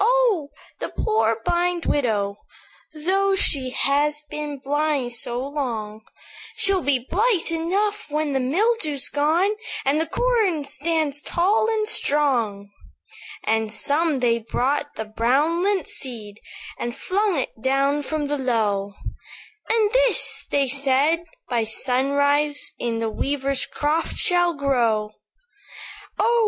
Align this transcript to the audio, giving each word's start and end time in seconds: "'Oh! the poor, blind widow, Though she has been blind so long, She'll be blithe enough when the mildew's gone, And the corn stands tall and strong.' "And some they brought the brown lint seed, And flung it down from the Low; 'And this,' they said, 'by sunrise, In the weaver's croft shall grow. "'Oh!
"'Oh! 0.00 0.48
the 0.78 0.88
poor, 0.88 1.38
blind 1.44 1.84
widow, 1.84 2.38
Though 2.94 3.34
she 3.36 3.68
has 3.72 4.22
been 4.30 4.58
blind 4.58 5.12
so 5.12 5.38
long, 5.46 6.00
She'll 6.56 6.80
be 6.80 6.98
blithe 7.10 7.50
enough 7.50 8.06
when 8.10 8.32
the 8.32 8.40
mildew's 8.40 9.10
gone, 9.10 9.50
And 9.84 10.00
the 10.00 10.06
corn 10.06 10.64
stands 10.64 11.20
tall 11.20 11.68
and 11.68 11.86
strong.' 11.86 12.70
"And 13.44 13.70
some 13.70 14.20
they 14.20 14.38
brought 14.38 14.94
the 14.94 15.04
brown 15.04 15.62
lint 15.62 15.88
seed, 15.88 16.40
And 16.78 16.96
flung 16.96 17.36
it 17.38 17.60
down 17.60 18.00
from 18.02 18.28
the 18.28 18.38
Low; 18.38 18.94
'And 19.68 19.90
this,' 19.92 20.46
they 20.50 20.68
said, 20.70 21.22
'by 21.50 21.64
sunrise, 21.64 22.72
In 22.78 22.98
the 22.98 23.10
weaver's 23.10 23.66
croft 23.66 24.16
shall 24.16 24.54
grow. 24.54 25.10
"'Oh! 26.18 26.44